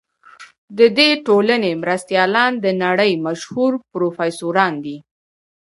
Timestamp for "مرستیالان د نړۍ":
1.83-3.13